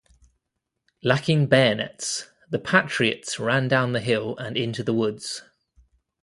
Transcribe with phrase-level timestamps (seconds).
[1.03, 5.43] Lacking bayonets, the Patriots ran down the hill and into the woods.